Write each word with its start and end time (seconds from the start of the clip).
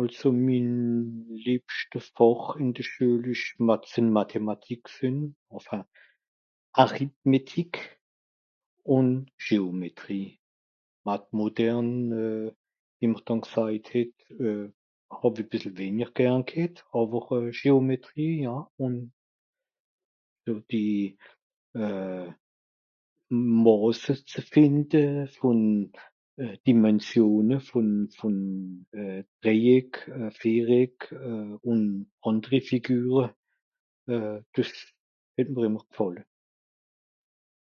àlso 0.00 0.28
mìn 0.46 0.68
lebschts 1.44 2.04
fàch 2.16 2.44
ìn 2.62 2.68
de 2.76 2.82
schuel 2.88 3.24
esch 3.32 3.48
math 3.66 3.86
esch 3.86 4.08
mathématique 4.18 4.86
gsìn 4.92 5.16
enfin 5.56 5.82
arithmétique 6.82 7.80
ùn 8.96 9.08
géometrie 9.46 10.30
maths 11.04 11.32
moderne 11.40 11.98
euh 12.26 12.48
wie 12.98 13.08
mr 13.12 13.22
dann 13.26 13.40
g'seujt 13.44 13.86
het 13.94 14.14
euh 14.46 14.64
hàwi 15.18 15.40
à 15.44 15.46
bìssel 15.50 15.74
wenier 15.78 16.10
gern 16.18 16.42
g'hett 16.48 16.76
àwer 16.98 17.24
euh 17.38 17.48
géometrie 17.62 18.34
euh 18.52 18.66
wie 20.68 20.90
màsse 23.64 24.12
zu 24.30 24.40
fìnde 24.52 25.04
ùn 25.48 25.62
dimensionne 26.68 27.56
vòn 27.68 27.88
vòn 28.18 28.36
euh 29.00 29.20
drei 29.42 29.60
eck 29.78 29.92
euh 30.18 30.30
vier 30.40 30.68
eck 30.82 30.98
euh 31.30 31.52
ùn 31.70 31.80
ànderi 32.28 32.58
figure 32.70 33.26
euh 34.14 34.38
des 34.54 34.70
het 35.36 35.46
mr 35.54 35.64
ìmmer 35.68 35.84
g'fàlle 35.90 36.22